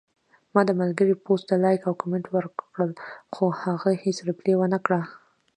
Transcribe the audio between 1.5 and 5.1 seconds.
لایک او کمنټ ورکړل، خو هغه هیڅ ریپلی ونکړه